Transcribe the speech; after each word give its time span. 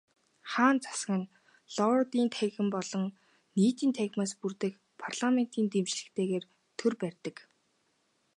Хаант 0.51 0.81
засаг 0.85 1.09
нь 1.19 1.31
Лордуудын 1.75 2.27
танхим 2.35 2.67
болон 2.75 3.05
Нийтийн 3.57 3.91
танхимаас 3.97 4.31
бүрдэх 4.41 4.73
парламентын 5.01 5.65
дэмжлэгтэйгээр 5.73 6.43
төр 6.77 6.93
барьдаг. 7.01 7.35